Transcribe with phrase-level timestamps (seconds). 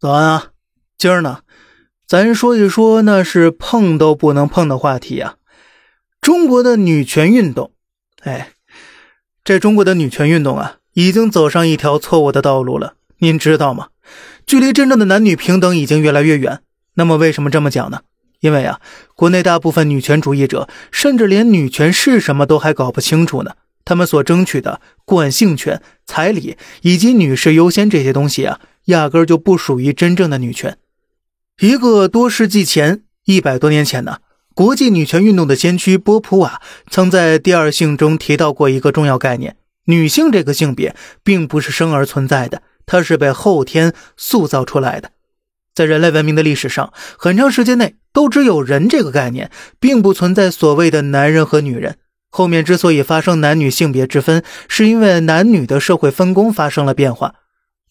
[0.00, 0.46] 早安啊，
[0.96, 1.40] 今儿呢，
[2.06, 5.34] 咱说一说那是碰都不能碰的话题啊，
[6.22, 7.72] 中国的女权运动。
[8.22, 8.52] 哎，
[9.44, 12.94] 这中国的女权运动啊，已经走上一条错误的道路了。
[13.18, 13.88] 您知道吗？
[14.46, 16.60] 距离真正的男女平等已经越来越远。
[16.94, 18.00] 那么为什么这么讲呢？
[18.40, 18.80] 因为啊，
[19.14, 23.52] 国内大部分女权主义者甚至连女权是什么都还搞不清楚呢。
[23.84, 28.60] 他们所争取的惯性权、彩礼以及女士优先这些东西啊。
[28.90, 30.76] 压根就不属于真正的女权。
[31.60, 34.18] 一个多世纪前，一百多年前呢，
[34.54, 36.60] 国际女权运动的先驱波普瓦
[36.90, 39.56] 曾在《第二性》中提到过一个重要概念：
[39.86, 45.10] 女性这个性别并不是生而存在的，它是被后天塑造出来的。
[45.74, 51.96] 在人类文明的历史上，很长时间内都只有“人”这个概念，并不存在所谓的男人和女人。
[52.30, 57.34] 后面之所以发生男女性别之分，是因为男女的社会分工发生了变化。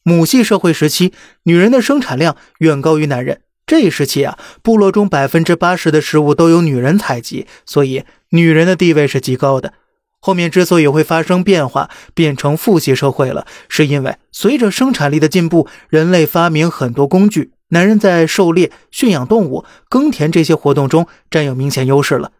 [0.03, 1.13] 母系社会时期，
[1.43, 3.41] 女人的生产量远高于男人。
[3.67, 9.73] 这一时期啊，部落中百分之八十的食物都由女人采集，所以女人的地位是极高的。
[10.21, 22.31] 后面之所以会发生变化，变成父系社会了，是因为随着生产力的进步，人类发明很多工具，男人在狩猎、驯养动物、耕田这些活动中占有明显优势了。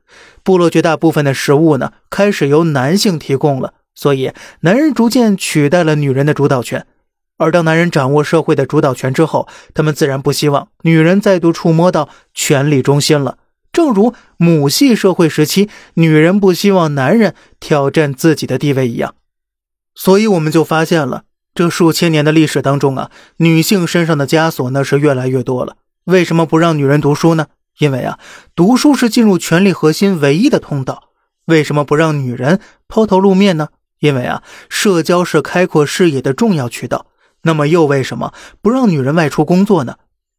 [0.44, 6.86] 部落绝大部分的食物呢，开始由男性提供了，所以男人逐渐取代了女人的主导权。
[7.40, 13.38] 而当男人掌握社会的主导权之后，他们自然不希望女人再度触摸到权力中心了。
[13.72, 19.16] 正如母系社会时期，女人不希望男人挑战自己的地位一样。
[19.96, 21.24] 所以，我们就发现了
[21.56, 25.78] 这数千年的历史当中啊，女性身上的枷锁那是越来越多了。
[26.06, 27.48] 为什么不让女人读书呢？
[27.78, 28.20] 因为啊，
[28.54, 31.10] 读书是进入权力核心唯一的通道。
[31.46, 33.70] 为什么不让女人抛头露面呢？
[34.00, 37.06] 因为啊，社交是开阔视野的重要渠道。
[37.44, 39.98] 那么又为什么不让女人外出工作呢？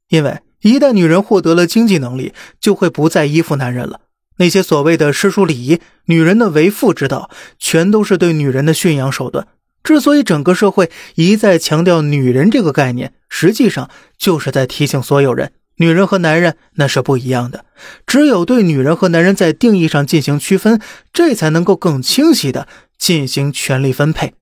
[0.09, 4.01] 因为一旦女人获得了经济能力，就会不再依附男人了。
[4.37, 9.47] 那些所谓的诗书礼仪、女人的为妇之道，全都是对女人的驯养手段。
[9.83, 13.88] 之所以整个社会一再强调女人这个概念，实际上
[14.19, 17.65] 就是在提醒所有人：女人和男人那是不一样的。
[18.06, 20.81] 只有对女人和男人在定义上进行区分，
[21.12, 22.67] 这才能够更清晰的
[22.99, 24.34] 进行权力分配。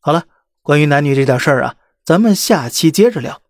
[0.00, 0.24] 好了。
[0.62, 1.74] 关于男女这点事儿啊，
[2.04, 3.42] 咱们下期接着聊。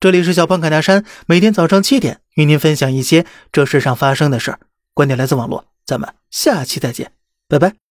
[0.00, 4.58] 这里是小胖侃大山，每天早上七点与您分享一些这世上发生的事儿。
[4.92, 7.12] 观点来自网络，咱们下期再见，
[7.48, 7.91] 拜拜。